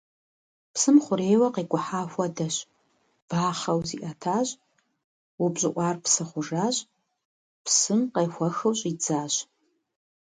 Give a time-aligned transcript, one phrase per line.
[0.73, 2.55] Псым хъурейуэ къикӀухьа хуэдэщ:
[3.27, 4.47] бахъэу зиӀэтащ,
[5.43, 6.77] упщӀыӀуар псы хъужащ,
[7.65, 9.33] псым къехуэхыу щӀидзащ.